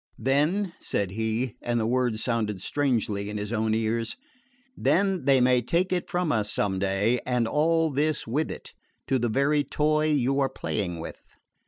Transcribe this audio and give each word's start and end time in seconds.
"Then," 0.17 0.73
said 0.79 1.11
he 1.11 1.57
and 1.61 1.79
the 1.79 1.85
words 1.85 2.23
sounded 2.23 2.59
strangely 2.59 3.29
in 3.29 3.37
his 3.37 3.53
own 3.53 3.75
ears 3.75 4.15
"then 4.75 5.25
they 5.25 5.39
may 5.39 5.61
take 5.61 5.93
it 5.93 6.09
from 6.09 6.31
us 6.31 6.51
some 6.51 6.79
day 6.79 7.19
and 7.23 7.47
all 7.47 7.91
this 7.91 8.25
with 8.25 8.49
it, 8.49 8.73
to 9.05 9.19
the 9.19 9.29
very 9.29 9.63
toy 9.63 10.07
you 10.07 10.39
are 10.39 10.49
playing 10.49 10.97
with." 10.99 11.21